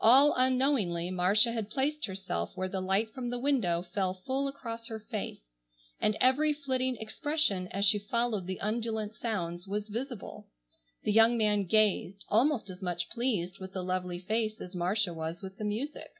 [0.00, 4.86] All unknowingly Marcia had placed herself where the light from the window fell full across
[4.86, 5.42] her face,
[6.00, 10.48] and every flitting expression as she followed the undulant sounds was visible.
[11.02, 15.42] The young man gazed, almost as much pleased with the lovely face as Marcia was
[15.42, 16.12] with the music.